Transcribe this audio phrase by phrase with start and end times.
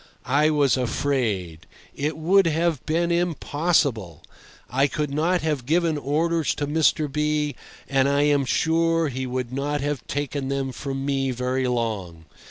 [0.25, 1.67] I was afraid.
[1.95, 4.23] It would have been impossible.
[4.67, 7.05] I could not have given orders to Mr.
[7.07, 7.55] B—,
[7.87, 12.25] and I am sure he would not have taken them from me very long.